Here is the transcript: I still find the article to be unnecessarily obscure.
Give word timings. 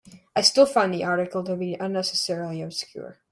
I 0.35 0.41
still 0.41 0.65
find 0.65 0.91
the 0.91 1.03
article 1.03 1.43
to 1.43 1.55
be 1.55 1.75
unnecessarily 1.75 2.63
obscure. 2.63 3.19